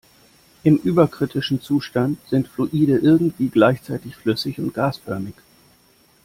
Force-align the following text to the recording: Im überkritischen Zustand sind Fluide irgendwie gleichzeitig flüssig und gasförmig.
Im 0.63 0.77
überkritischen 0.77 1.61
Zustand 1.61 2.17
sind 2.27 2.47
Fluide 2.47 2.97
irgendwie 2.97 3.49
gleichzeitig 3.49 4.15
flüssig 4.15 4.57
und 4.57 4.73
gasförmig. 4.73 5.35